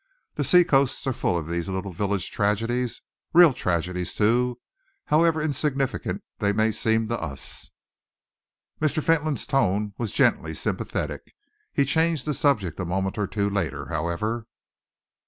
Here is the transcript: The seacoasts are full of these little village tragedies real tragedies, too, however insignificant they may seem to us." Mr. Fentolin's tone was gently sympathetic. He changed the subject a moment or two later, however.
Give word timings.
The 0.33 0.43
seacoasts 0.43 1.05
are 1.05 1.13
full 1.13 1.37
of 1.37 1.47
these 1.47 1.69
little 1.69 1.91
village 1.91 2.31
tragedies 2.31 3.03
real 3.33 3.53
tragedies, 3.53 4.15
too, 4.15 4.59
however 5.05 5.39
insignificant 5.39 6.23
they 6.39 6.51
may 6.51 6.71
seem 6.71 7.07
to 7.09 7.21
us." 7.21 7.69
Mr. 8.81 9.03
Fentolin's 9.03 9.45
tone 9.45 9.93
was 9.99 10.11
gently 10.11 10.55
sympathetic. 10.55 11.35
He 11.71 11.85
changed 11.85 12.25
the 12.25 12.33
subject 12.33 12.79
a 12.79 12.85
moment 12.85 13.19
or 13.19 13.27
two 13.27 13.47
later, 13.47 13.89
however. 13.89 14.47